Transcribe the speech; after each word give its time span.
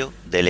De. 0.00 0.42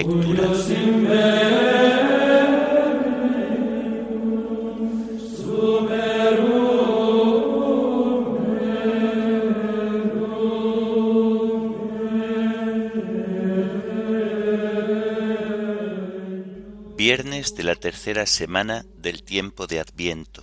Viernes 16.96 17.54
de 17.56 17.64
la 17.64 17.74
tercera 17.74 18.26
semana 18.26 18.84
del 18.98 19.22
tiempo 19.22 19.66
de 19.66 19.80
Adviento. 19.80 20.42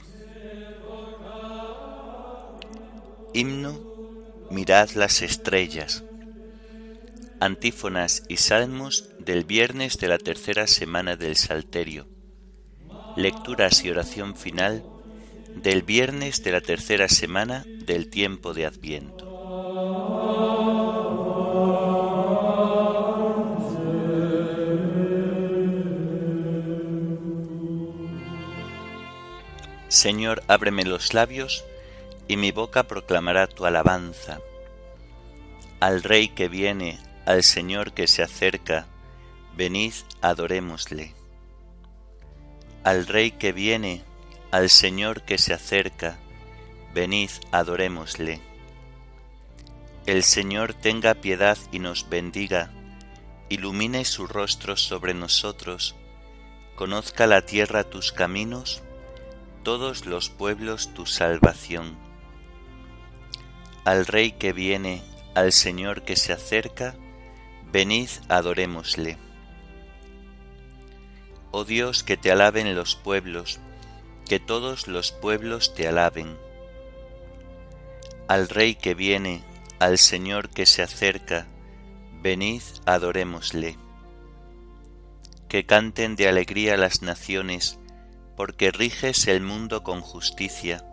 Himno 3.33 3.97
Mirad 4.49 4.91
las 4.91 5.21
estrellas. 5.21 6.03
Antífonas 7.39 8.23
y 8.29 8.37
salmos 8.37 9.09
del 9.19 9.43
viernes 9.43 9.99
de 9.99 10.07
la 10.07 10.17
tercera 10.17 10.65
semana 10.65 11.15
del 11.15 11.35
Salterio. 11.35 12.07
Lecturas 13.15 13.85
y 13.85 13.91
oración 13.91 14.35
final 14.35 14.83
del 15.55 15.83
viernes 15.83 16.43
de 16.43 16.51
la 16.51 16.61
tercera 16.61 17.07
semana 17.07 17.63
del 17.85 18.09
tiempo 18.09 18.55
de 18.55 18.65
Adviento. 18.65 19.27
Señor, 29.89 30.41
ábreme 30.47 30.85
los 30.85 31.13
labios, 31.13 31.63
y 32.27 32.35
mi 32.35 32.51
boca 32.51 32.83
proclamará 32.87 33.45
tu 33.45 33.65
alabanza. 33.65 34.39
Al 35.79 36.01
Rey 36.01 36.29
que 36.29 36.49
viene, 36.49 36.99
al 37.27 37.43
Señor 37.43 37.91
que 37.91 38.07
se 38.07 38.23
acerca, 38.23 38.87
venid, 39.53 39.91
adorémosle. 40.21 41.13
Al 42.85 43.05
Rey 43.05 43.31
que 43.31 43.51
viene, 43.51 44.01
al 44.49 44.69
Señor 44.69 45.23
que 45.23 45.37
se 45.37 45.53
acerca, 45.53 46.19
venid, 46.93 47.29
adorémosle. 47.51 48.39
El 50.05 50.23
Señor 50.23 50.73
tenga 50.73 51.15
piedad 51.15 51.57
y 51.73 51.79
nos 51.79 52.07
bendiga, 52.07 52.71
ilumine 53.49 54.05
su 54.05 54.25
rostro 54.25 54.77
sobre 54.77 55.13
nosotros, 55.13 55.95
conozca 56.75 57.27
la 57.27 57.41
tierra 57.41 57.83
tus 57.83 58.13
caminos, 58.13 58.83
todos 59.63 60.05
los 60.05 60.29
pueblos 60.29 60.93
tu 60.93 61.05
salvación. 61.05 61.97
Al 63.83 64.05
Rey 64.05 64.31
que 64.31 64.53
viene, 64.53 65.03
al 65.35 65.51
Señor 65.51 66.03
que 66.03 66.15
se 66.15 66.31
acerca, 66.31 66.95
venid 67.71 68.09
adorémosle. 68.29 69.17
Oh 71.51 71.63
Dios, 71.63 72.03
que 72.03 72.17
te 72.17 72.31
alaben 72.31 72.75
los 72.75 72.95
pueblos, 72.95 73.59
que 74.27 74.39
todos 74.39 74.87
los 74.87 75.11
pueblos 75.11 75.73
te 75.73 75.87
alaben. 75.87 76.37
Al 78.27 78.49
Rey 78.49 78.75
que 78.75 78.93
viene, 78.93 79.43
al 79.79 79.97
Señor 79.97 80.49
que 80.49 80.65
se 80.65 80.81
acerca, 80.81 81.47
venid 82.21 82.61
adorémosle. 82.85 83.77
Que 85.47 85.65
canten 85.65 86.15
de 86.15 86.27
alegría 86.27 86.77
las 86.77 87.01
naciones, 87.01 87.79
porque 88.35 88.71
riges 88.71 89.27
el 89.27 89.41
mundo 89.41 89.83
con 89.83 90.01
justicia, 90.01 90.85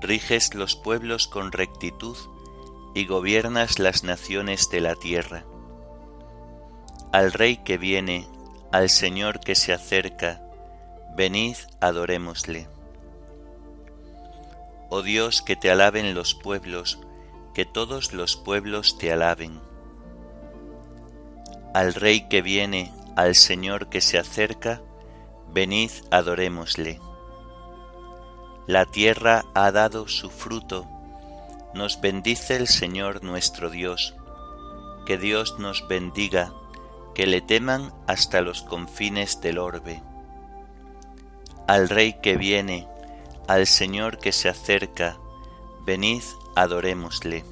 riges 0.00 0.54
los 0.54 0.74
pueblos 0.76 1.28
con 1.28 1.52
rectitud 1.52 2.16
y 2.94 3.06
gobiernas 3.06 3.78
las 3.78 4.04
naciones 4.04 4.68
de 4.70 4.80
la 4.80 4.94
tierra. 4.96 5.44
Al 7.10 7.32
Rey 7.32 7.56
que 7.56 7.78
viene, 7.78 8.28
al 8.70 8.90
Señor 8.90 9.40
que 9.40 9.54
se 9.54 9.72
acerca, 9.72 10.42
venid 11.16 11.56
adorémosle. 11.80 12.68
Oh 14.90 15.00
Dios, 15.00 15.40
que 15.40 15.56
te 15.56 15.70
alaben 15.70 16.14
los 16.14 16.34
pueblos, 16.34 17.00
que 17.54 17.64
todos 17.64 18.12
los 18.12 18.36
pueblos 18.36 18.98
te 18.98 19.10
alaben. 19.10 19.58
Al 21.72 21.94
Rey 21.94 22.28
que 22.28 22.42
viene, 22.42 22.92
al 23.16 23.36
Señor 23.36 23.88
que 23.88 24.02
se 24.02 24.18
acerca, 24.18 24.82
venid 25.50 25.90
adorémosle. 26.10 27.00
La 28.66 28.84
tierra 28.84 29.46
ha 29.54 29.72
dado 29.72 30.08
su 30.08 30.28
fruto, 30.28 30.86
nos 31.72 32.02
bendice 32.02 32.56
el 32.56 32.68
Señor 32.68 33.24
nuestro 33.24 33.70
Dios, 33.70 34.14
que 35.06 35.16
Dios 35.16 35.58
nos 35.58 35.88
bendiga, 35.88 36.52
que 37.18 37.26
le 37.26 37.40
teman 37.40 37.92
hasta 38.06 38.42
los 38.42 38.62
confines 38.62 39.40
del 39.40 39.58
orbe. 39.58 40.00
Al 41.66 41.88
Rey 41.88 42.12
que 42.22 42.36
viene, 42.36 42.86
al 43.48 43.66
Señor 43.66 44.18
que 44.18 44.30
se 44.30 44.48
acerca, 44.48 45.18
venid 45.84 46.22
adorémosle. 46.54 47.44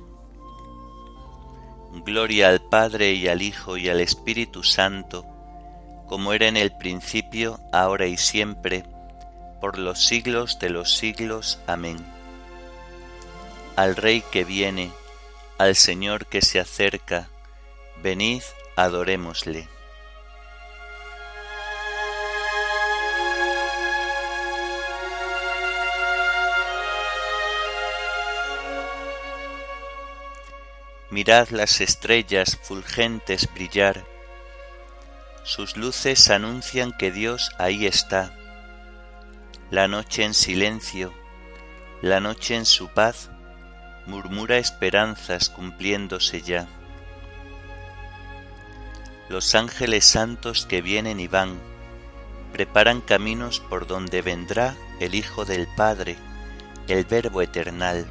Gloria 2.04 2.50
al 2.50 2.62
Padre 2.62 3.14
y 3.14 3.26
al 3.26 3.42
Hijo 3.42 3.76
y 3.76 3.88
al 3.88 4.00
Espíritu 4.00 4.62
Santo, 4.62 5.26
como 6.06 6.32
era 6.32 6.46
en 6.46 6.56
el 6.56 6.70
principio, 6.76 7.58
ahora 7.72 8.06
y 8.06 8.18
siempre, 8.18 8.84
por 9.60 9.78
los 9.78 9.98
siglos 9.98 10.60
de 10.60 10.70
los 10.70 10.96
siglos. 10.96 11.58
Amén. 11.66 11.96
Al 13.74 13.96
Rey 13.96 14.22
que 14.30 14.44
viene, 14.44 14.92
al 15.58 15.74
Señor 15.74 16.26
que 16.26 16.40
se 16.40 16.60
acerca, 16.60 17.28
venid, 18.00 18.42
adorémosle. 18.76 19.68
Mirad 31.10 31.48
las 31.48 31.80
estrellas 31.80 32.58
fulgentes 32.62 33.52
brillar, 33.54 34.04
sus 35.44 35.76
luces 35.76 36.28
anuncian 36.28 36.92
que 36.92 37.12
Dios 37.12 37.52
ahí 37.56 37.86
está. 37.86 38.34
La 39.70 39.86
noche 39.86 40.24
en 40.24 40.34
silencio, 40.34 41.14
la 42.02 42.18
noche 42.18 42.56
en 42.56 42.66
su 42.66 42.88
paz, 42.88 43.30
murmura 44.06 44.58
esperanzas 44.58 45.48
cumpliéndose 45.48 46.42
ya. 46.42 46.66
Los 49.28 49.54
ángeles 49.54 50.04
santos 50.04 50.66
que 50.66 50.82
vienen 50.82 51.18
y 51.18 51.26
van, 51.26 51.58
preparan 52.52 53.00
caminos 53.00 53.60
por 53.60 53.86
donde 53.86 54.22
vendrá 54.22 54.76
el 55.00 55.14
Hijo 55.14 55.44
del 55.44 55.66
Padre, 55.76 56.16
el 56.86 57.04
Verbo 57.04 57.42
eternal, 57.42 58.06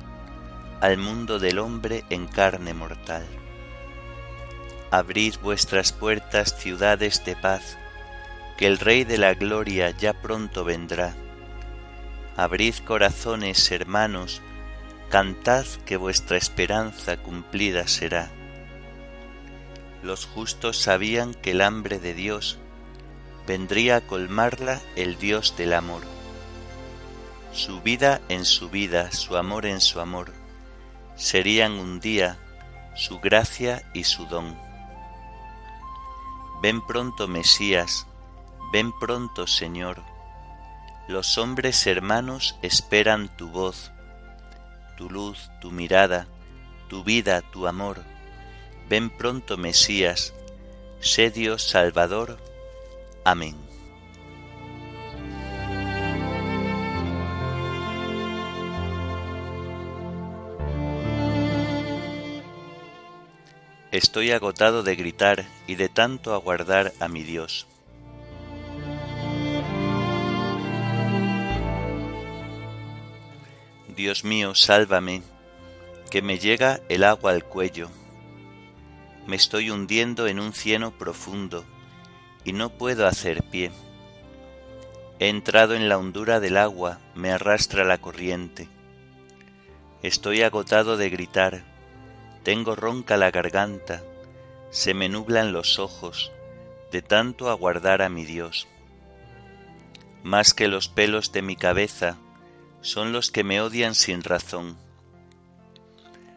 al 0.82 0.98
mundo 0.98 1.40
del 1.40 1.60
hombre 1.60 2.04
en 2.10 2.28
carne 2.28 2.74
mortal. 2.74 3.26
Abrid 4.92 5.36
vuestras 5.42 5.94
puertas, 5.94 6.56
ciudades 6.60 7.24
de 7.26 7.36
paz, 7.36 7.78
que 8.58 8.68
el 8.68 8.78
Rey 8.78 9.04
de 9.04 9.18
la 9.18 9.34
Gloria 9.34 9.92
ya 9.92 10.14
pronto 10.14 10.64
vendrá. 10.64 11.16
Abrid 12.38 12.76
corazones, 12.86 13.72
hermanos, 13.72 14.42
cantad 15.10 15.66
que 15.86 15.96
vuestra 15.96 16.38
esperanza 16.38 17.18
cumplida 17.18 17.88
será. 17.88 18.30
Los 20.06 20.28
justos 20.28 20.78
sabían 20.78 21.34
que 21.34 21.50
el 21.50 21.62
hambre 21.62 21.98
de 21.98 22.14
Dios 22.14 22.60
vendría 23.48 23.96
a 23.96 24.02
colmarla 24.02 24.80
el 24.96 25.18
Dios 25.18 25.58
del 25.58 25.74
amor. 25.74 26.04
Su 27.52 27.82
vida 27.82 28.22
en 28.30 28.46
su 28.46 28.70
vida, 28.70 29.12
su 29.12 29.36
amor 29.36 29.66
en 29.66 29.82
su 29.82 30.00
amor, 30.00 30.32
serían 31.16 31.72
un 31.72 32.00
día 32.00 32.38
su 32.96 33.20
gracia 33.20 33.82
y 33.96 34.04
su 34.04 34.28
don. 34.28 34.56
Ven 36.62 36.86
pronto, 36.86 37.28
Mesías, 37.28 38.06
ven 38.72 38.92
pronto, 39.00 39.48
Señor. 39.48 40.04
Los 41.08 41.40
hombres 41.40 41.88
hermanos 41.88 42.60
esperan 42.62 43.36
tu 43.38 43.48
voz, 43.48 43.92
tu 44.98 45.10
luz, 45.10 45.50
tu 45.62 45.72
mirada, 45.72 46.28
tu 46.90 47.04
vida, 47.04 47.42
tu 47.42 47.66
amor. 47.66 48.15
Ven 48.88 49.10
pronto, 49.10 49.58
Mesías, 49.58 50.34
sé 51.00 51.32
Dios 51.32 51.64
Salvador. 51.64 52.38
Amén. 53.24 53.56
Estoy 63.92 64.32
agotado 64.32 64.84
de 64.84 64.96
gritar 64.96 65.46
y 65.68 65.76
de 65.76 65.90
tanto 65.90 66.34
aguardar 66.34 66.92
a 67.00 67.08
mi 67.08 67.24
Dios. 67.24 67.66
Dios 73.96 74.26
mío, 74.26 74.54
sálvame, 74.54 75.24
que 76.12 76.22
me 76.22 76.38
llega 76.38 76.82
el 76.90 77.06
agua 77.06 77.32
al 77.32 77.46
cuello. 77.46 77.90
Me 79.28 79.36
estoy 79.36 79.72
hundiendo 79.72 80.28
en 80.28 80.40
un 80.40 80.54
cieno 80.54 80.92
profundo 80.92 81.66
y 82.44 82.54
no 82.54 82.70
puedo 82.70 83.08
hacer 83.08 83.44
pie. 83.44 83.72
He 85.20 85.30
entrado 85.30 85.74
en 85.76 85.90
la 85.90 85.98
hondura 85.98 86.40
del 86.40 86.58
agua, 86.58 87.00
me 87.16 87.32
arrastra 87.32 87.84
la 87.86 87.98
corriente. 87.98 88.68
Estoy 90.04 90.42
agotado 90.44 90.98
de 90.98 91.10
gritar, 91.10 91.64
tengo 92.44 92.76
ronca 92.76 93.18
la 93.18 93.32
garganta, 93.32 94.04
se 94.70 94.94
me 94.94 95.10
nublan 95.10 95.54
los 95.54 95.80
ojos, 95.80 96.32
de 96.92 97.02
tanto 97.02 97.50
aguardar 97.50 98.02
a 98.02 98.10
mi 98.10 98.26
Dios. 98.26 98.68
Más 100.24 100.54
que 100.54 100.68
los 100.68 100.88
pelos 100.88 101.32
de 101.32 101.42
mi 101.42 101.56
cabeza 101.56 102.18
son 102.82 103.14
los 103.14 103.32
que 103.32 103.44
me 103.44 103.62
odian 103.62 103.96
sin 103.96 104.22
razón 104.22 104.85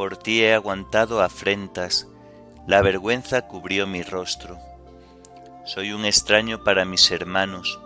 por 0.00 0.16
ti 0.16 0.40
he 0.40 0.54
aguantado 0.54 1.20
afrentas, 1.20 2.08
la 2.66 2.80
vergüenza 2.80 3.46
cubrió 3.46 3.86
mi 3.86 4.02
rostro. 4.02 4.58
Soy 5.66 5.92
un 5.92 6.06
extraño 6.06 6.64
para 6.64 6.86
mis 6.86 7.10
hermanos, 7.10 7.78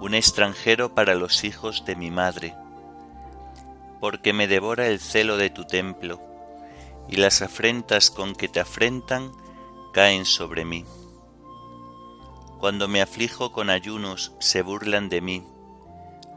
un 0.00 0.14
extranjero 0.14 0.94
para 0.94 1.16
los 1.16 1.42
hijos 1.42 1.84
de 1.84 1.96
mi 1.96 2.08
madre, 2.12 2.54
porque 3.98 4.32
me 4.32 4.46
devora 4.46 4.86
el 4.86 5.00
celo 5.00 5.36
de 5.36 5.50
tu 5.50 5.64
templo, 5.64 6.20
y 7.08 7.16
las 7.16 7.42
afrentas 7.42 8.12
con 8.12 8.36
que 8.36 8.46
te 8.46 8.60
afrentan 8.60 9.32
caen 9.92 10.26
sobre 10.26 10.64
mí. 10.64 10.84
Cuando 12.60 12.86
me 12.86 13.02
aflijo 13.02 13.50
con 13.50 13.70
ayunos 13.70 14.36
se 14.38 14.62
burlan 14.62 15.08
de 15.08 15.20
mí, 15.20 15.44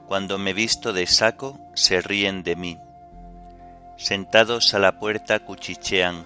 cuando 0.08 0.40
me 0.40 0.56
visto 0.56 0.92
de 0.92 1.06
saco 1.06 1.60
se 1.76 2.02
ríen 2.02 2.42
de 2.42 2.56
mí 2.56 2.80
Sentados 3.98 4.74
a 4.74 4.80
la 4.80 5.00
puerta 5.00 5.40
cuchichean, 5.40 6.26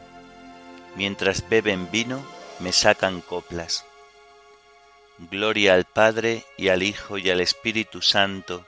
mientras 0.96 1.48
beben 1.48 1.92
vino 1.92 2.26
me 2.60 2.72
sacan 2.72 3.22
coplas. 3.22 3.86
Gloria 5.18 5.74
al 5.74 5.86
Padre 5.86 6.44
y 6.58 6.70
al 6.70 6.84
Hijo 6.84 7.18
y 7.18 7.30
al 7.30 7.42
Espíritu 7.42 8.02
Santo, 8.02 8.66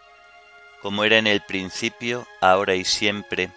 como 0.82 1.04
era 1.04 1.18
en 1.18 1.28
el 1.28 1.42
principio, 1.42 2.28
ahora 2.42 2.76
y 2.76 2.86
siempre, 2.86 3.52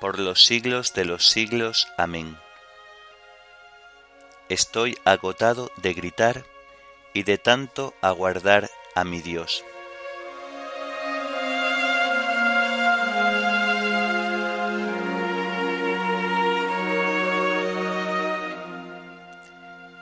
por 0.00 0.18
los 0.18 0.44
siglos 0.44 0.94
de 0.94 1.04
los 1.04 1.28
siglos. 1.28 1.88
Amén. 1.96 2.36
Estoy 4.48 4.98
agotado 5.04 5.70
de 5.76 5.94
gritar 5.94 6.44
y 7.14 7.22
de 7.22 7.38
tanto 7.38 7.94
aguardar 8.00 8.70
a 8.94 9.04
mi 9.04 9.20
Dios. 9.20 9.64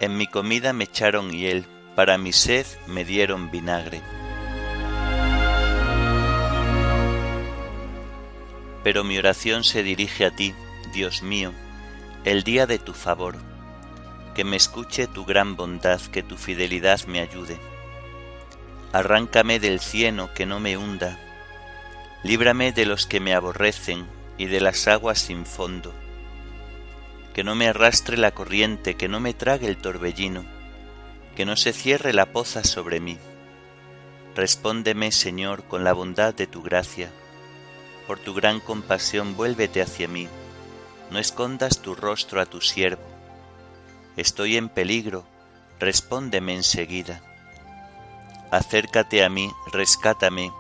En 0.01 0.17
mi 0.17 0.27
comida 0.27 0.73
me 0.73 0.85
echaron 0.85 1.31
hiel, 1.31 1.67
para 1.95 2.17
mi 2.17 2.33
sed 2.33 2.65
me 2.87 3.05
dieron 3.05 3.51
vinagre. 3.51 4.01
Pero 8.83 9.05
mi 9.05 9.19
oración 9.19 9.63
se 9.63 9.83
dirige 9.83 10.25
a 10.25 10.31
ti, 10.31 10.55
Dios 10.95 11.23
mío, 11.23 11.53
el 12.25 12.45
día 12.45 12.67
de 12.67 12.79
tu 12.79 12.95
favor. 12.95 13.37
Que 14.35 14.43
me 14.43 14.57
escuche 14.57 15.07
tu 15.07 15.27
gran 15.27 15.55
bondad, 15.55 16.01
que 16.01 16.23
tu 16.23 16.39
fidelidad 16.39 17.05
me 17.05 17.21
ayude. 17.21 17.59
Arráncame 18.95 19.61
del 19.61 19.81
cieno 19.81 20.33
que 20.33 20.47
no 20.47 20.61
me 20.61 20.79
hunda. 20.79 21.19
Líbrame 22.23 22.73
de 22.73 22.87
los 22.87 23.05
que 23.05 23.21
me 23.21 23.35
aborrecen 23.35 24.07
y 24.39 24.47
de 24.47 24.63
las 24.63 24.89
aguas 24.89 25.19
sin 25.19 25.45
fondo 25.45 25.93
que 27.41 27.45
no 27.45 27.55
me 27.55 27.69
arrastre 27.69 28.19
la 28.19 28.33
corriente, 28.33 28.97
que 28.97 29.09
no 29.09 29.19
me 29.19 29.33
trague 29.33 29.67
el 29.67 29.79
torbellino, 29.79 30.45
que 31.35 31.47
no 31.47 31.57
se 31.57 31.73
cierre 31.73 32.13
la 32.13 32.27
poza 32.27 32.65
sobre 32.65 33.01
mí. 33.01 33.17
Respóndeme, 34.37 35.11
Señor, 35.11 35.65
con 35.65 35.83
la 35.83 35.95
bondad 35.95 36.35
de 36.35 36.47
tu 36.47 36.61
gracia. 36.61 37.11
Por 38.07 38.19
tu 38.19 38.35
gran 38.35 38.61
compasión 38.61 39.39
vuélvete 39.39 39.81
hacia 39.81 40.07
mí. 40.07 40.29
No 41.11 41.19
escondas 41.19 41.81
tu 41.81 41.95
rostro 41.95 42.43
a 42.43 42.45
tu 42.45 42.61
siervo. 42.61 43.09
Estoy 44.19 44.59
en 44.59 44.69
peligro, 44.69 45.25
respóndeme 45.79 46.55
enseguida. 46.55 47.23
Acércate 48.51 49.25
a 49.25 49.31
mí, 49.31 49.51
rescátame, 49.73 50.53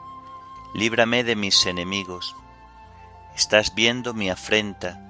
líbrame 0.74 1.24
de 1.24 1.36
mis 1.36 1.66
enemigos. 1.66 2.34
Estás 3.36 3.74
viendo 3.74 4.14
mi 4.14 4.30
afrenta, 4.30 5.09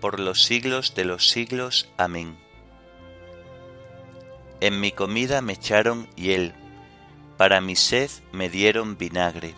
por 0.00 0.20
los 0.20 0.42
siglos 0.42 0.94
de 0.94 1.04
los 1.04 1.28
siglos. 1.28 1.88
Amén. 1.96 2.38
En 4.60 4.80
mi 4.80 4.90
comida 4.90 5.40
me 5.40 5.52
echaron 5.52 6.08
hiel, 6.16 6.54
para 7.36 7.60
mi 7.60 7.76
sed 7.76 8.10
me 8.32 8.48
dieron 8.48 8.98
vinagre. 8.98 9.54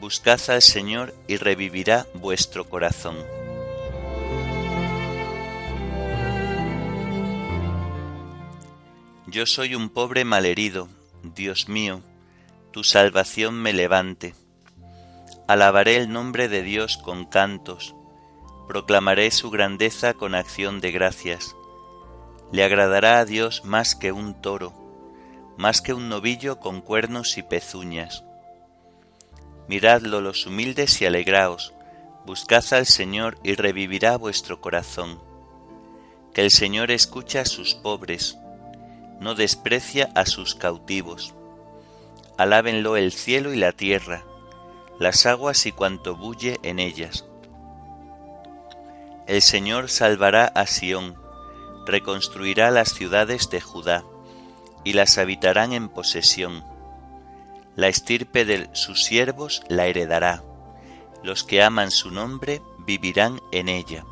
Buscad 0.00 0.40
al 0.48 0.62
Señor 0.62 1.14
y 1.26 1.36
revivirá 1.36 2.06
vuestro 2.14 2.66
corazón. 2.66 3.37
Yo 9.30 9.44
soy 9.44 9.74
un 9.74 9.90
pobre 9.90 10.24
malherido, 10.24 10.88
Dios 11.22 11.68
mío, 11.68 12.00
tu 12.70 12.82
salvación 12.82 13.60
me 13.60 13.74
levante. 13.74 14.34
Alabaré 15.46 15.96
el 15.96 16.10
nombre 16.10 16.48
de 16.48 16.62
Dios 16.62 16.96
con 16.96 17.26
cantos, 17.26 17.94
proclamaré 18.68 19.30
su 19.30 19.50
grandeza 19.50 20.14
con 20.14 20.34
acción 20.34 20.80
de 20.80 20.92
gracias. 20.92 21.54
Le 22.52 22.64
agradará 22.64 23.18
a 23.18 23.26
Dios 23.26 23.66
más 23.66 23.94
que 23.94 24.12
un 24.12 24.40
toro, 24.40 24.72
más 25.58 25.82
que 25.82 25.92
un 25.92 26.08
novillo 26.08 26.58
con 26.58 26.80
cuernos 26.80 27.36
y 27.36 27.42
pezuñas. 27.42 28.24
Miradlo 29.68 30.22
los 30.22 30.46
humildes 30.46 31.02
y 31.02 31.04
alegraos, 31.04 31.74
buscad 32.24 32.64
al 32.70 32.86
Señor 32.86 33.38
y 33.44 33.56
revivirá 33.56 34.16
vuestro 34.16 34.62
corazón. 34.62 35.20
Que 36.32 36.40
el 36.40 36.50
Señor 36.50 36.90
escucha 36.90 37.42
a 37.42 37.44
sus 37.44 37.74
pobres, 37.74 38.38
no 39.20 39.34
desprecia 39.34 40.10
a 40.14 40.26
sus 40.26 40.54
cautivos. 40.54 41.34
Alábenlo 42.36 42.96
el 42.96 43.12
cielo 43.12 43.52
y 43.52 43.56
la 43.56 43.72
tierra, 43.72 44.24
las 44.98 45.26
aguas 45.26 45.66
y 45.66 45.72
cuanto 45.72 46.16
bulle 46.16 46.58
en 46.62 46.78
ellas. 46.78 47.24
El 49.26 49.42
Señor 49.42 49.90
salvará 49.90 50.46
a 50.46 50.66
Sión, 50.66 51.16
reconstruirá 51.86 52.70
las 52.70 52.94
ciudades 52.94 53.50
de 53.50 53.60
Judá, 53.60 54.04
y 54.84 54.92
las 54.92 55.18
habitarán 55.18 55.72
en 55.72 55.88
posesión. 55.88 56.64
La 57.76 57.88
estirpe 57.88 58.44
de 58.44 58.68
sus 58.72 59.04
siervos 59.04 59.62
la 59.68 59.86
heredará, 59.86 60.42
los 61.22 61.44
que 61.44 61.62
aman 61.62 61.90
su 61.90 62.10
nombre 62.10 62.62
vivirán 62.86 63.40
en 63.52 63.68
ella. 63.68 64.04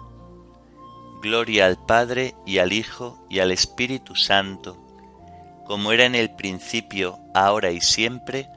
Gloria 1.22 1.66
al 1.66 1.84
Padre 1.84 2.34
y 2.44 2.58
al 2.58 2.72
Hijo 2.72 3.18
y 3.30 3.38
al 3.38 3.50
Espíritu 3.50 4.14
Santo, 4.14 4.85
como 5.66 5.92
era 5.92 6.04
en 6.04 6.14
el 6.14 6.30
principio, 6.30 7.18
ahora 7.34 7.72
y 7.72 7.80
siempre, 7.80 8.48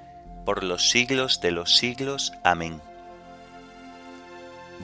por 0.46 0.64
los 0.64 0.90
siglos 0.90 1.42
de 1.42 1.52
los 1.52 1.76
siglos. 1.76 2.34
Amén. 2.44 2.82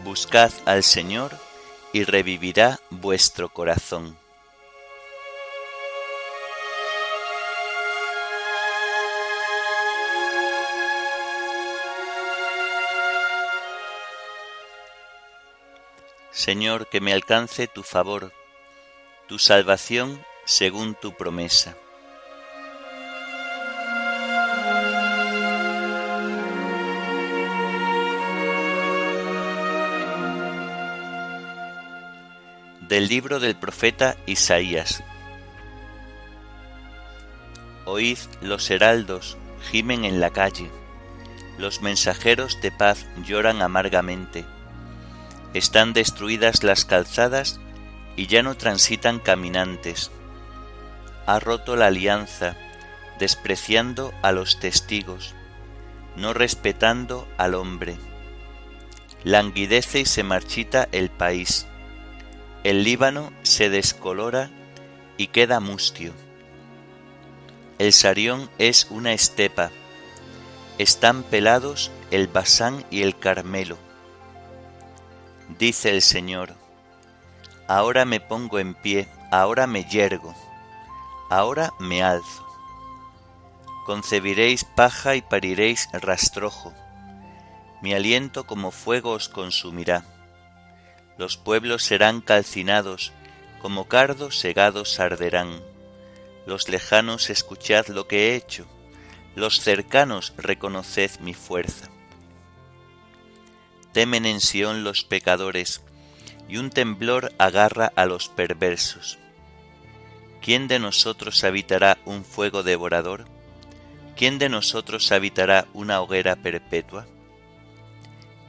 Buscad 0.04 0.52
al 0.66 0.84
Señor 0.84 1.38
y 1.94 2.04
revivirá 2.04 2.80
vuestro 2.90 3.50
corazón. 3.50 4.18
Señor, 16.32 16.88
que 16.90 17.02
me 17.02 17.14
alcance 17.14 17.68
tu 17.68 17.82
favor, 17.82 18.34
tu 19.28 19.40
salvación 19.40 20.24
según 20.46 20.94
tu 20.94 21.16
promesa. 21.16 21.76
Del 32.88 33.08
libro 33.08 33.40
del 33.40 33.56
profeta 33.56 34.16
Isaías. 34.28 35.04
Oíd 37.86 38.20
los 38.42 38.70
heraldos, 38.70 39.38
gimen 39.72 40.06
en 40.06 40.20
la 40.20 40.30
calle, 40.30 40.70
los 41.58 41.82
mensajeros 41.82 42.62
de 42.62 42.72
paz 42.72 43.08
lloran 43.26 43.64
amargamente. 43.64 44.46
Están 45.56 45.94
destruidas 45.94 46.64
las 46.64 46.86
calzadas 46.86 47.60
y 48.16 48.28
ya 48.28 48.44
no 48.44 48.56
transitan 48.56 49.18
caminantes. 49.18 50.12
Ha 51.26 51.40
roto 51.40 51.76
la 51.76 51.88
alianza, 51.88 52.56
despreciando 53.18 54.14
a 54.22 54.32
los 54.32 54.60
testigos, 54.60 55.34
no 56.18 56.36
respetando 56.36 57.28
al 57.40 57.56
hombre. 57.56 57.98
Languidece 59.24 60.02
y 60.02 60.06
se 60.06 60.22
marchita 60.22 60.88
el 60.92 61.10
país 61.10 61.66
el 62.66 62.84
Líbano 62.84 63.32
se 63.44 63.70
descolora 63.70 64.50
y 65.18 65.28
queda 65.28 65.60
mustio. 65.60 66.14
El 67.78 67.94
Sarión 67.94 68.50
es 68.58 68.88
una 68.90 69.14
estepa. 69.14 69.70
Están 70.80 71.22
pelados 71.22 71.92
el 72.10 72.26
Basán 72.26 72.84
y 72.90 73.04
el 73.04 73.20
Carmelo. 73.20 73.78
Dice 75.60 75.92
el 75.92 76.02
Señor, 76.02 76.56
ahora 77.68 78.04
me 78.04 78.20
pongo 78.20 78.58
en 78.58 78.74
pie, 78.74 79.08
ahora 79.32 79.68
me 79.68 79.84
yergo, 79.84 80.34
ahora 81.30 81.72
me 81.78 82.02
alzo. 82.02 82.48
Concebiréis 83.86 84.64
paja 84.64 85.16
y 85.16 85.22
pariréis 85.22 85.88
rastrojo. 85.94 86.74
Mi 87.84 87.94
aliento 87.94 88.48
como 88.48 88.72
fuego 88.72 89.12
os 89.12 89.30
consumirá 89.30 90.04
los 91.18 91.38
pueblos 91.38 91.84
serán 91.84 92.22
calcinados, 92.22 93.14
como 93.62 93.88
cardos 93.88 94.38
segados 94.38 95.00
arderán. 95.00 95.62
Los 96.46 96.70
lejanos 96.70 97.30
escuchad 97.30 97.88
lo 97.88 98.08
que 98.08 98.30
he 98.30 98.36
hecho, 98.36 98.66
los 99.36 99.60
cercanos 99.60 100.34
reconoced 100.38 101.20
mi 101.20 101.34
fuerza. 101.34 101.90
Temen 103.92 104.26
en 104.26 104.42
Sión 104.42 104.84
los 104.84 105.04
pecadores, 105.04 105.82
y 106.48 106.58
un 106.58 106.70
temblor 106.70 107.34
agarra 107.38 107.92
a 107.96 108.06
los 108.06 108.30
perversos. 108.30 109.18
¿Quién 110.42 110.68
de 110.68 110.80
nosotros 110.80 111.44
habitará 111.44 111.98
un 112.06 112.24
fuego 112.24 112.62
devorador? 112.62 113.26
¿Quién 114.16 114.38
de 114.38 114.48
nosotros 114.48 115.12
habitará 115.12 115.68
una 115.74 116.02
hoguera 116.02 116.36
perpetua? 116.36 117.08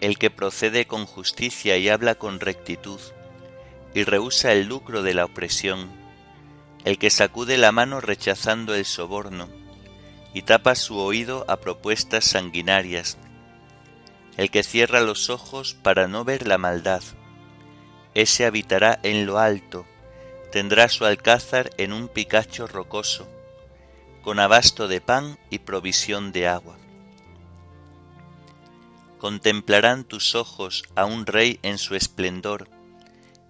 El 0.07 0.19
que 0.19 0.31
procede 0.31 0.87
con 0.87 1.05
justicia 1.05 1.77
y 1.79 1.89
habla 1.89 2.15
con 2.15 2.39
rectitud, 2.39 3.01
y 3.93 4.05
rehúsa 4.05 4.53
el 4.53 4.69
lucro 4.69 5.03
de 5.03 5.15
la 5.15 5.25
opresión, 5.25 5.91
el 6.85 6.97
que 6.97 7.11
sacude 7.11 7.59
la 7.59 7.73
mano 7.73 8.01
rechazando 8.01 8.77
el 8.77 8.85
soborno, 8.85 9.49
y 10.33 10.43
tapa 10.43 10.77
su 10.77 10.97
oído 10.97 11.45
a 11.49 11.57
propuestas 11.57 12.25
sanguinarias, 12.25 13.19
el 14.37 14.53
que 14.53 14.63
cierra 14.63 15.01
los 15.01 15.29
ojos 15.29 15.75
para 15.75 16.07
no 16.07 16.25
ver 16.25 16.47
la 16.47 16.57
maldad, 16.57 17.03
ese 18.15 18.47
habitará 18.47 19.01
en 19.03 19.27
lo 19.27 19.41
alto, 19.41 19.87
tendrá 20.53 20.89
su 20.89 21.05
alcázar 21.05 21.71
en 21.79 21.93
un 21.93 22.07
picacho 22.07 22.69
rocoso, 22.69 23.27
con 24.23 24.39
abasto 24.39 24.87
de 24.87 25.01
pan 25.01 25.37
y 25.51 25.59
provisión 25.59 26.31
de 26.31 26.47
agua 26.47 26.79
contemplarán 29.19 30.05
tus 30.05 30.35
ojos 30.35 30.85
a 30.95 31.07
un 31.07 31.27
rey 31.27 31.59
en 31.63 31.79
su 31.79 31.95
esplendor, 31.95 32.69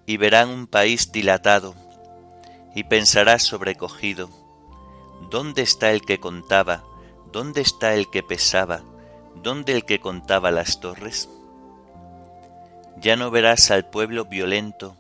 y 0.06 0.16
verán 0.16 0.48
un 0.48 0.66
país 0.66 1.12
dilatado, 1.12 1.74
y 2.74 2.84
pensarás 2.84 3.42
sobrecogido, 3.42 4.30
¿dónde 5.30 5.62
está 5.62 5.92
el 5.92 6.02
que 6.02 6.20
contaba? 6.20 6.84
¿Dónde 7.32 7.60
está 7.60 7.94
el 7.94 8.08
que 8.10 8.22
pesaba? 8.22 8.82
¿Dónde 9.42 9.72
el 9.72 9.84
que 9.84 9.98
contaba 9.98 10.50
las 10.50 10.80
torres? 10.80 11.28
Ya 12.98 13.16
no 13.16 13.30
verás 13.30 13.70
al 13.70 13.90
pueblo 13.90 14.24
violento, 14.24 14.96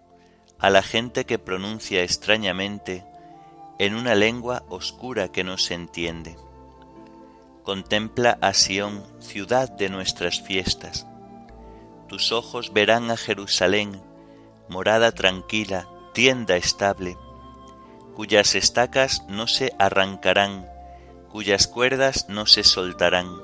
a 0.58 0.70
la 0.70 0.82
gente 0.82 1.24
que 1.24 1.38
pronuncia 1.38 2.02
extrañamente 2.02 3.04
en 3.78 3.94
una 3.94 4.14
lengua 4.14 4.64
oscura 4.68 5.28
que 5.28 5.44
no 5.44 5.58
se 5.58 5.74
entiende 5.74 6.36
Contempla 7.66 8.38
a 8.42 8.54
Sión, 8.54 9.02
ciudad 9.18 9.68
de 9.68 9.88
nuestras 9.88 10.40
fiestas. 10.40 11.04
Tus 12.06 12.30
ojos 12.30 12.72
verán 12.72 13.10
a 13.10 13.16
Jerusalén, 13.16 14.00
morada 14.68 15.10
tranquila, 15.10 15.88
tienda 16.14 16.54
estable, 16.54 17.18
cuyas 18.14 18.54
estacas 18.54 19.24
no 19.28 19.48
se 19.48 19.72
arrancarán, 19.80 20.70
cuyas 21.32 21.66
cuerdas 21.66 22.26
no 22.28 22.46
se 22.46 22.62
soltarán. 22.62 23.34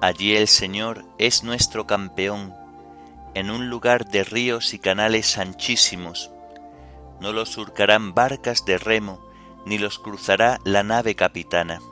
Allí 0.00 0.34
el 0.34 0.48
Señor 0.48 1.04
es 1.18 1.44
nuestro 1.44 1.86
campeón, 1.86 2.54
en 3.34 3.50
un 3.50 3.68
lugar 3.68 4.06
de 4.06 4.24
ríos 4.24 4.72
y 4.72 4.78
canales 4.78 5.36
anchísimos. 5.36 6.30
No 7.20 7.34
los 7.34 7.50
surcarán 7.50 8.14
barcas 8.14 8.64
de 8.64 8.78
remo, 8.78 9.20
ni 9.66 9.76
los 9.76 9.98
cruzará 9.98 10.60
la 10.64 10.82
nave 10.82 11.14
capitana 11.14 11.82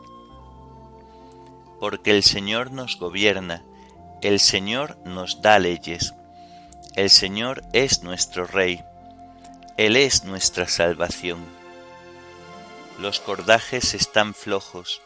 porque 1.84 2.12
el 2.12 2.22
Señor 2.22 2.70
nos 2.70 2.96
gobierna, 2.96 3.62
el 4.22 4.40
Señor 4.40 4.96
nos 5.04 5.42
da 5.42 5.58
leyes, 5.58 6.14
el 6.96 7.10
Señor 7.10 7.62
es 7.74 8.02
nuestro 8.02 8.46
Rey, 8.46 8.82
Él 9.76 9.96
es 9.96 10.24
nuestra 10.24 10.66
salvación. 10.66 11.44
Los 12.98 13.20
cordajes 13.20 13.92
están 13.92 14.32
flojos, 14.32 15.02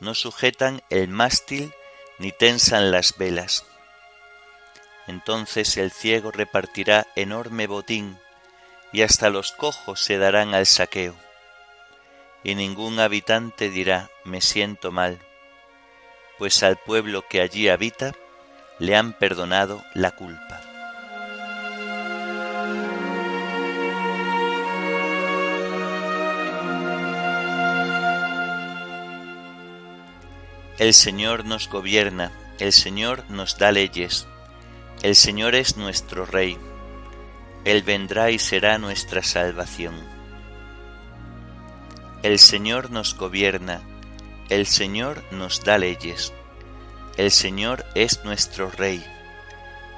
no 0.00 0.12
sujetan 0.12 0.82
el 0.90 1.08
mástil 1.08 1.72
ni 2.18 2.30
tensan 2.30 2.90
las 2.90 3.16
velas. 3.16 3.64
Entonces 5.06 5.78
el 5.78 5.90
ciego 5.90 6.30
repartirá 6.30 7.06
enorme 7.16 7.66
botín, 7.66 8.18
y 8.92 9.00
hasta 9.00 9.30
los 9.30 9.52
cojos 9.52 10.04
se 10.04 10.18
darán 10.18 10.54
al 10.54 10.66
saqueo. 10.66 11.14
Y 12.44 12.54
ningún 12.54 13.00
habitante 13.00 13.70
dirá, 13.70 14.10
me 14.24 14.42
siento 14.42 14.92
mal 14.92 15.18
pues 16.42 16.64
al 16.64 16.76
pueblo 16.76 17.24
que 17.28 17.40
allí 17.40 17.68
habita 17.68 18.16
le 18.80 18.96
han 18.96 19.12
perdonado 19.12 19.84
la 19.94 20.10
culpa. 20.10 20.60
El 30.80 30.94
Señor 30.94 31.44
nos 31.44 31.68
gobierna, 31.68 32.32
el 32.58 32.72
Señor 32.72 33.22
nos 33.28 33.56
da 33.56 33.70
leyes, 33.70 34.26
el 35.02 35.14
Señor 35.14 35.54
es 35.54 35.76
nuestro 35.76 36.26
Rey, 36.26 36.58
Él 37.64 37.84
vendrá 37.84 38.32
y 38.32 38.40
será 38.40 38.78
nuestra 38.78 39.22
salvación. 39.22 39.94
El 42.24 42.40
Señor 42.40 42.90
nos 42.90 43.14
gobierna, 43.14 43.80
el 44.52 44.66
Señor 44.66 45.24
nos 45.30 45.64
da 45.64 45.78
leyes. 45.78 46.34
El 47.16 47.30
Señor 47.30 47.86
es 47.94 48.22
nuestro 48.22 48.70
Rey. 48.70 49.02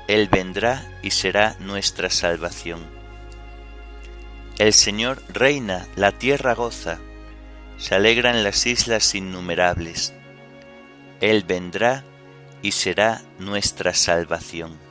Él 0.06 0.28
vendrá 0.28 0.86
y 1.02 1.10
será 1.10 1.56
nuestra 1.58 2.08
salvación. 2.08 2.86
El 4.58 4.72
Señor 4.72 5.20
reina, 5.28 5.88
la 5.96 6.12
tierra 6.12 6.54
goza, 6.54 7.00
se 7.78 7.96
alegran 7.96 8.44
las 8.44 8.64
islas 8.66 9.16
innumerables. 9.16 10.14
Él 11.20 11.42
vendrá 11.42 12.04
y 12.62 12.70
será 12.70 13.22
nuestra 13.40 13.92
salvación. 13.92 14.83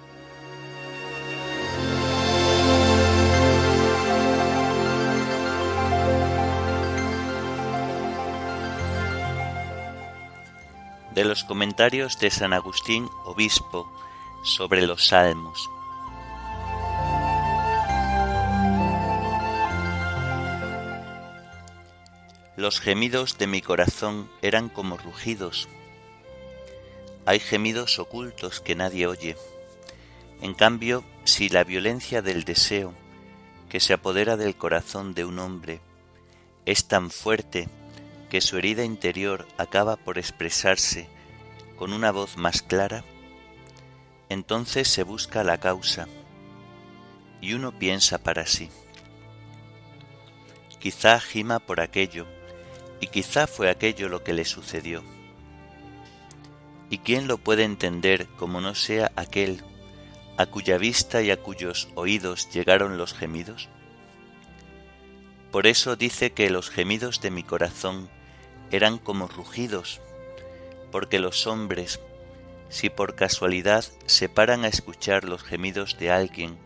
De 11.14 11.24
los 11.24 11.44
comentarios 11.44 12.20
de 12.20 12.32
San 12.32 12.54
Agustín, 12.54 13.10
obispo, 13.24 13.92
sobre 14.44 14.86
los 14.86 15.08
salmos. 15.08 15.70
Los 22.56 22.80
gemidos 22.80 23.38
de 23.38 23.48
mi 23.48 23.62
corazón 23.62 24.30
eran 24.42 24.70
como 24.70 24.98
rugidos. 24.98 25.68
Hay 27.26 27.40
gemidos 27.40 28.00
ocultos 28.00 28.60
que 28.60 28.76
nadie 28.76 29.08
oye. 29.08 29.38
En 30.42 30.54
cambio, 30.54 31.04
si 31.24 31.50
la 31.50 31.64
violencia 31.64 32.22
del 32.22 32.44
deseo 32.44 32.94
que 33.70 33.80
se 33.80 33.94
apodera 33.94 34.38
del 34.38 34.56
corazón 34.56 35.14
de 35.14 35.26
un 35.26 35.40
hombre 35.40 35.80
es 36.66 36.88
tan 36.88 37.10
fuerte 37.10 37.70
que 38.34 38.42
su 38.42 38.58
herida 38.58 38.84
interior 38.84 39.48
acaba 39.60 39.96
por 39.96 40.18
expresarse 40.18 41.08
con 41.78 41.94
una 41.94 42.12
voz 42.12 42.36
más 42.36 42.64
clara, 42.64 43.04
entonces 44.28 44.88
se 44.88 45.04
busca 45.04 45.44
la 45.44 45.60
causa 45.60 46.08
y 47.42 47.54
uno 47.54 47.78
piensa 47.78 48.18
para 48.18 48.48
sí. 48.48 48.72
Quizá 50.80 51.20
gima 51.20 51.60
por 51.60 51.80
aquello 51.80 52.26
y 53.00 53.06
quizá 53.06 53.46
fue 53.46 53.70
aquello 53.70 54.10
lo 54.10 54.24
que 54.24 54.34
le 54.34 54.46
sucedió. 54.46 55.04
¿Y 56.90 56.98
quién 56.98 57.28
lo 57.28 57.38
puede 57.38 57.66
entender 57.66 58.26
como 58.30 58.62
no 58.62 58.74
sea 58.74 59.12
aquel 59.16 59.62
a 60.38 60.48
cuya 60.48 60.80
vista 60.80 61.22
y 61.22 61.30
a 61.30 61.38
cuyos 61.38 61.88
oídos 61.94 62.50
llegaron 62.52 62.98
los 62.98 63.14
gemidos? 63.14 63.70
Por 65.52 65.68
eso 65.68 65.96
dice 65.96 66.32
que 66.32 66.50
los 66.50 66.72
gemidos 66.72 67.22
de 67.22 67.30
mi 67.30 67.44
corazón 67.44 68.10
eran 68.74 68.98
como 68.98 69.28
rugidos, 69.28 70.02
porque 70.92 71.20
los 71.20 71.46
hombres, 71.46 72.00
si 72.70 72.90
por 72.90 73.14
casualidad 73.14 73.86
se 74.08 74.30
paran 74.30 74.66
a 74.66 74.68
escuchar 74.68 75.26
los 75.26 75.44
gemidos 75.44 76.00
de 76.00 76.10
alguien, 76.10 76.58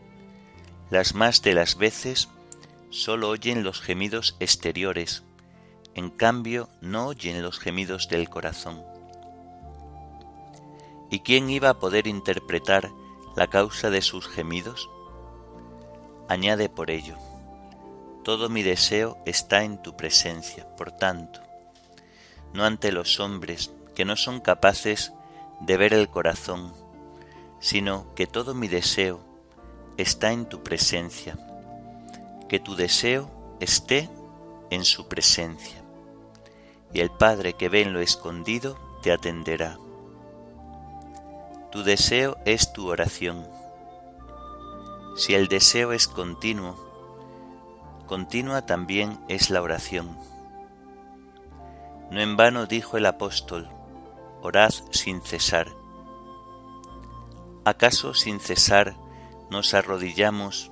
las 0.90 1.16
más 1.16 1.42
de 1.42 1.54
las 1.54 1.78
veces 1.78 2.30
sólo 2.90 3.28
oyen 3.28 3.64
los 3.66 3.82
gemidos 3.82 4.38
exteriores, 4.40 5.24
en 5.96 6.10
cambio 6.10 6.70
no 6.80 7.08
oyen 7.08 7.42
los 7.42 7.60
gemidos 7.60 8.08
del 8.08 8.30
corazón. 8.30 8.82
¿Y 11.12 11.20
quién 11.20 11.50
iba 11.50 11.72
a 11.72 11.80
poder 11.80 12.08
interpretar 12.08 12.90
la 13.36 13.48
causa 13.48 13.90
de 13.90 14.02
sus 14.02 14.30
gemidos? 14.30 14.90
Añade 16.30 16.70
por 16.70 16.90
ello, 16.90 17.18
todo 18.24 18.48
mi 18.48 18.64
deseo 18.64 19.18
está 19.26 19.64
en 19.64 19.82
tu 19.82 19.98
presencia, 19.98 20.74
por 20.78 20.94
tanto, 20.94 21.47
no 22.58 22.66
ante 22.66 22.92
los 22.92 23.20
hombres 23.20 23.72
que 23.94 24.04
no 24.04 24.16
son 24.16 24.40
capaces 24.40 25.14
de 25.60 25.78
ver 25.78 25.94
el 25.94 26.10
corazón, 26.10 26.74
sino 27.60 28.12
que 28.16 28.26
todo 28.26 28.56
mi 28.56 28.68
deseo 28.68 29.20
está 29.98 30.32
en 30.32 30.50
tu 30.50 30.64
presencia, 30.64 31.38
que 32.50 32.60
tu 32.60 32.76
deseo 32.76 33.30
esté 33.60 34.10
en 34.72 34.86
su 34.86 35.08
presencia 35.08 35.84
y 36.92 37.02
el 37.02 37.12
Padre 37.12 37.54
que 37.54 37.70
ve 37.70 37.84
en 37.84 37.94
lo 37.94 38.00
escondido 38.00 38.76
te 39.04 39.12
atenderá. 39.12 39.78
Tu 41.72 41.84
deseo 41.84 42.38
es 42.46 42.74
tu 42.74 42.90
oración. 42.90 43.48
Si 45.16 45.36
el 45.36 45.48
deseo 45.48 45.94
es 45.94 46.08
continuo, 46.08 46.76
continua 48.08 48.66
también 48.66 49.20
es 49.28 49.52
la 49.52 49.62
oración. 49.62 50.18
No 52.10 52.22
en 52.22 52.38
vano 52.38 52.66
dijo 52.66 52.98
el 52.98 53.06
apóstol, 53.06 53.70
orad 54.42 54.72
sin 54.92 55.22
cesar. 55.22 55.68
¿Acaso 57.66 58.14
sin 58.14 58.40
cesar 58.40 58.96
nos 59.50 59.74
arrodillamos, 59.74 60.72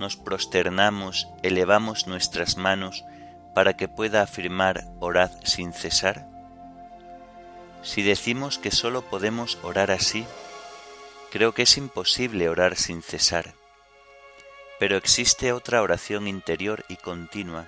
nos 0.00 0.16
prosternamos, 0.16 1.28
elevamos 1.42 2.08
nuestras 2.08 2.56
manos 2.56 3.04
para 3.54 3.76
que 3.76 3.86
pueda 3.86 4.22
afirmar 4.22 4.88
orad 4.98 5.30
sin 5.44 5.72
cesar? 5.72 6.28
Si 7.82 8.02
decimos 8.02 8.58
que 8.58 8.72
sólo 8.72 9.02
podemos 9.02 9.58
orar 9.62 9.92
así, 9.92 10.24
creo 11.30 11.52
que 11.54 11.62
es 11.62 11.76
imposible 11.76 12.48
orar 12.48 12.76
sin 12.76 13.02
cesar. 13.02 13.54
Pero 14.80 14.96
existe 14.96 15.52
otra 15.52 15.80
oración 15.80 16.26
interior 16.26 16.84
y 16.88 16.96
continua, 16.96 17.66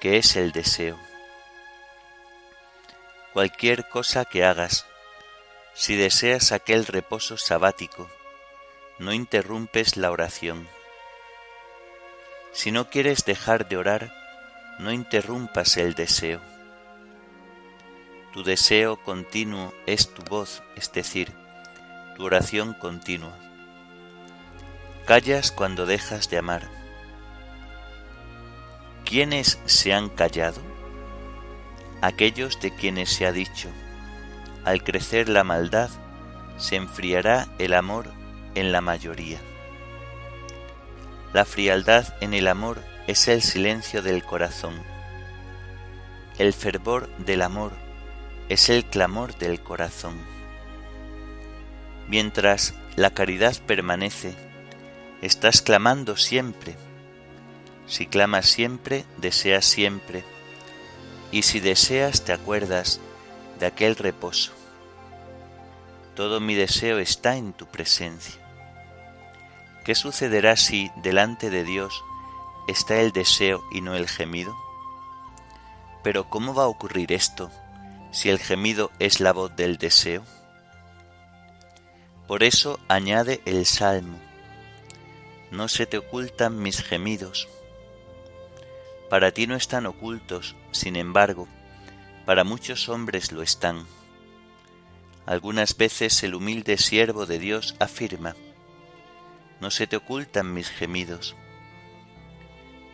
que 0.00 0.16
es 0.16 0.34
el 0.34 0.50
deseo. 0.50 0.98
Cualquier 3.36 3.86
cosa 3.86 4.24
que 4.24 4.46
hagas, 4.46 4.86
si 5.74 5.94
deseas 5.94 6.52
aquel 6.52 6.86
reposo 6.86 7.36
sabático, 7.36 8.08
no 8.98 9.12
interrumpes 9.12 9.98
la 9.98 10.10
oración. 10.10 10.66
Si 12.52 12.72
no 12.72 12.88
quieres 12.88 13.26
dejar 13.26 13.68
de 13.68 13.76
orar, 13.76 14.10
no 14.78 14.90
interrumpas 14.90 15.76
el 15.76 15.92
deseo. 15.92 16.40
Tu 18.32 18.42
deseo 18.42 18.96
continuo 19.04 19.74
es 19.84 20.14
tu 20.14 20.22
voz, 20.22 20.62
es 20.74 20.90
decir, 20.94 21.30
tu 22.16 22.24
oración 22.24 22.72
continua. 22.72 23.36
Callas 25.04 25.52
cuando 25.52 25.84
dejas 25.84 26.30
de 26.30 26.38
amar. 26.38 26.70
¿Quiénes 29.04 29.58
se 29.66 29.92
han 29.92 30.08
callado? 30.08 30.65
Aquellos 32.00 32.60
de 32.60 32.74
quienes 32.74 33.10
se 33.10 33.26
ha 33.26 33.32
dicho, 33.32 33.68
al 34.64 34.82
crecer 34.82 35.28
la 35.28 35.44
maldad, 35.44 35.90
se 36.58 36.76
enfriará 36.76 37.48
el 37.58 37.74
amor 37.74 38.12
en 38.54 38.72
la 38.72 38.80
mayoría. 38.80 39.38
La 41.32 41.44
frialdad 41.44 42.14
en 42.20 42.34
el 42.34 42.48
amor 42.48 42.82
es 43.06 43.28
el 43.28 43.42
silencio 43.42 44.02
del 44.02 44.22
corazón. 44.22 44.74
El 46.38 46.52
fervor 46.52 47.08
del 47.18 47.42
amor 47.42 47.72
es 48.48 48.68
el 48.68 48.84
clamor 48.84 49.36
del 49.38 49.60
corazón. 49.60 50.16
Mientras 52.08 52.74
la 52.94 53.10
caridad 53.10 53.56
permanece, 53.66 54.34
estás 55.22 55.62
clamando 55.62 56.16
siempre. 56.16 56.76
Si 57.86 58.06
clamas 58.06 58.46
siempre, 58.46 59.04
deseas 59.18 59.64
siempre. 59.64 60.24
Y 61.30 61.42
si 61.42 61.60
deseas, 61.60 62.24
te 62.24 62.32
acuerdas 62.32 63.00
de 63.58 63.66
aquel 63.66 63.96
reposo. 63.96 64.52
Todo 66.14 66.40
mi 66.40 66.54
deseo 66.54 66.98
está 66.98 67.36
en 67.36 67.52
tu 67.52 67.66
presencia. 67.66 68.40
¿Qué 69.84 69.94
sucederá 69.94 70.56
si 70.56 70.90
delante 71.02 71.50
de 71.50 71.64
Dios 71.64 72.02
está 72.68 73.00
el 73.00 73.12
deseo 73.12 73.62
y 73.70 73.80
no 73.80 73.94
el 73.94 74.08
gemido? 74.08 74.56
Pero 76.02 76.28
¿cómo 76.28 76.54
va 76.54 76.64
a 76.64 76.68
ocurrir 76.68 77.12
esto 77.12 77.50
si 78.12 78.30
el 78.30 78.38
gemido 78.38 78.90
es 78.98 79.20
la 79.20 79.32
voz 79.32 79.54
del 79.56 79.76
deseo? 79.76 80.24
Por 82.26 82.42
eso 82.42 82.80
añade 82.88 83.40
el 83.44 83.66
Salmo, 83.66 84.18
no 85.50 85.68
se 85.68 85.86
te 85.86 85.98
ocultan 85.98 86.58
mis 86.60 86.82
gemidos. 86.82 87.48
Para 89.08 89.30
ti 89.32 89.46
no 89.46 89.56
están 89.56 89.86
ocultos, 89.86 90.56
sin 90.72 90.96
embargo, 90.96 91.48
para 92.24 92.44
muchos 92.44 92.88
hombres 92.88 93.32
lo 93.32 93.42
están. 93.42 93.86
Algunas 95.26 95.76
veces 95.76 96.22
el 96.22 96.34
humilde 96.34 96.78
siervo 96.78 97.26
de 97.26 97.38
Dios 97.38 97.76
afirma, 97.78 98.34
no 99.60 99.70
se 99.70 99.86
te 99.86 99.96
ocultan 99.96 100.52
mis 100.52 100.68
gemidos 100.68 101.36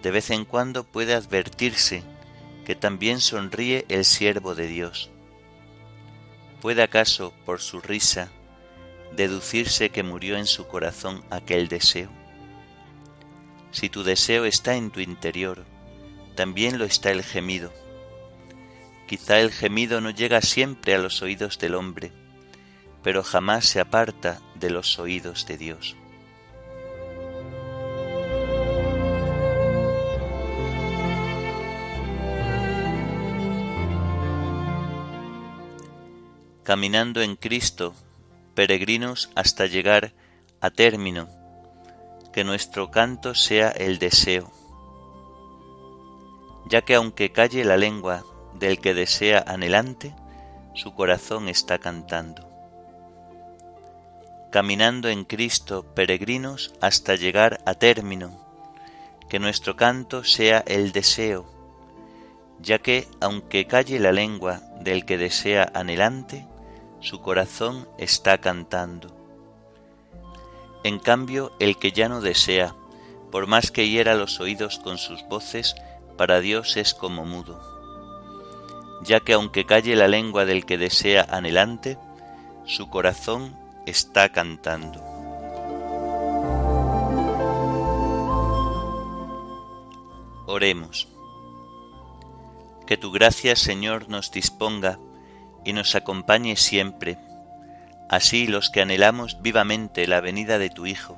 de 0.03 0.11
vez 0.11 0.31
en 0.31 0.45
cuando 0.45 0.85
puede 0.85 1.15
advertirse 1.15 2.03
que 2.65 2.75
también 2.75 3.21
sonríe 3.21 3.87
el 3.89 4.05
siervo 4.05 4.55
de 4.55 4.67
Dios. 4.67 5.11
¿Puede 6.61 6.83
acaso, 6.83 7.33
por 7.45 7.61
su 7.61 7.81
risa, 7.81 8.29
deducirse 9.13 9.91
que 9.91 10.03
murió 10.03 10.37
en 10.37 10.47
su 10.47 10.67
corazón 10.67 11.25
aquel 11.31 11.69
deseo? 11.69 12.11
Si 13.71 13.89
tu 13.89 14.03
deseo 14.03 14.45
está 14.45 14.75
en 14.75 14.91
tu 14.91 15.01
interior, 15.01 15.65
también 16.35 16.79
lo 16.79 16.85
está 16.85 17.11
el 17.11 17.23
gemido. 17.23 17.73
Quizá 19.07 19.41
el 19.41 19.53
gemido 19.53 20.01
no 20.01 20.11
llega 20.11 20.41
siempre 20.41 20.95
a 20.95 20.99
los 20.99 21.23
oídos 21.23 21.59
del 21.59 21.75
hombre, 21.75 22.13
pero 23.03 23.23
jamás 23.23 23.67
se 23.67 23.81
aparta 23.81 24.41
de 24.55 24.71
los 24.71 24.99
oídos 24.99 25.47
de 25.47 25.59
Dios. 25.59 25.97
caminando 36.63 37.23
en 37.23 37.37
Cristo, 37.37 37.95
peregrinos 38.55 39.31
hasta 39.35 39.67
llegar 39.67 40.13
a 40.61 40.71
término, 40.71 41.29
que 42.33 42.45
nuestro 42.45 42.91
canto 42.91 43.35
sea 43.35 43.69
el 43.71 43.99
deseo, 43.99 44.53
ya 46.73 46.81
que 46.81 46.95
aunque 46.95 47.33
calle 47.33 47.67
la 47.67 47.77
lengua 47.77 48.25
del 48.55 48.81
que 48.81 48.95
desea 48.95 49.45
anhelante, 49.47 50.15
su 50.73 50.95
corazón 50.95 51.51
está 51.51 51.77
cantando. 51.79 52.49
Caminando 54.51 55.11
en 55.11 55.27
Cristo 55.27 55.85
peregrinos 55.95 56.73
hasta 56.81 57.15
llegar 57.15 57.61
a 57.67 57.75
término, 57.75 58.43
que 59.29 59.39
nuestro 59.39 59.77
canto 59.77 60.25
sea 60.25 60.65
el 60.67 60.93
deseo, 60.93 61.45
ya 62.59 62.79
que 62.79 63.07
aunque 63.21 63.67
calle 63.67 64.01
la 64.01 64.13
lengua 64.13 64.63
del 64.81 65.05
que 65.05 65.19
desea 65.19 65.71
anhelante, 65.75 66.47
su 67.01 67.21
corazón 67.21 67.87
está 67.99 68.39
cantando. 68.39 69.15
En 70.85 70.99
cambio, 70.99 71.53
el 71.61 71.77
que 71.77 71.93
ya 71.93 72.09
no 72.09 72.23
desea, 72.23 72.75
por 73.31 73.47
más 73.47 73.71
que 73.71 73.91
hiera 73.91 74.15
los 74.15 74.41
oídos 74.41 74.79
con 74.79 74.97
sus 74.97 75.23
voces, 75.29 75.75
para 76.17 76.41
Dios 76.41 76.77
es 76.77 76.95
como 76.95 77.25
mudo, 77.25 77.61
ya 79.03 79.21
que 79.21 79.33
aunque 79.33 79.67
calle 79.67 79.97
la 79.97 80.09
lengua 80.09 80.45
del 80.45 80.65
que 80.65 80.79
desea 80.79 81.27
anhelante, 81.31 81.99
su 82.65 82.89
corazón 82.89 83.57
está 83.87 84.29
cantando. 84.29 85.03
Oremos. 90.47 91.09
Que 92.87 92.97
tu 92.97 93.11
gracia, 93.11 93.57
Señor, 93.57 94.09
nos 94.09 94.31
disponga 94.31 94.99
y 95.65 95.73
nos 95.73 95.95
acompañe 95.95 96.57
siempre. 96.57 97.19
Así 98.09 98.47
los 98.47 98.69
que 98.69 98.83
anhelamos 98.83 99.41
vivamente 99.41 100.07
la 100.07 100.21
venida 100.21 100.59
de 100.59 100.69
tu 100.69 100.87
Hijo, 100.87 101.17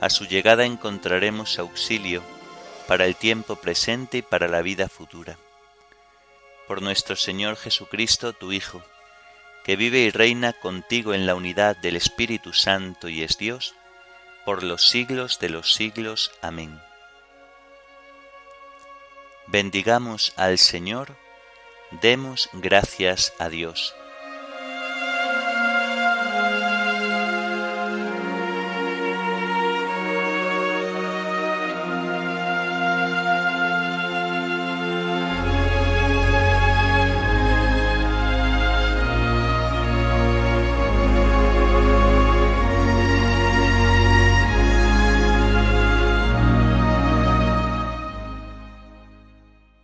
a 0.00 0.08
su 0.08 0.24
llegada 0.24 0.64
encontraremos 0.64 1.58
auxilio 1.58 2.22
para 2.90 3.06
el 3.06 3.14
tiempo 3.14 3.54
presente 3.54 4.18
y 4.18 4.22
para 4.22 4.48
la 4.48 4.62
vida 4.62 4.88
futura. 4.88 5.38
Por 6.66 6.82
nuestro 6.82 7.14
Señor 7.14 7.54
Jesucristo, 7.54 8.32
tu 8.32 8.50
Hijo, 8.50 8.82
que 9.62 9.76
vive 9.76 10.00
y 10.00 10.10
reina 10.10 10.54
contigo 10.54 11.14
en 11.14 11.24
la 11.24 11.36
unidad 11.36 11.76
del 11.76 11.94
Espíritu 11.94 12.52
Santo 12.52 13.08
y 13.08 13.22
es 13.22 13.38
Dios, 13.38 13.76
por 14.44 14.64
los 14.64 14.88
siglos 14.88 15.38
de 15.38 15.50
los 15.50 15.72
siglos. 15.72 16.32
Amén. 16.42 16.80
Bendigamos 19.46 20.32
al 20.34 20.58
Señor, 20.58 21.16
demos 22.00 22.50
gracias 22.54 23.32
a 23.38 23.48
Dios. 23.50 23.94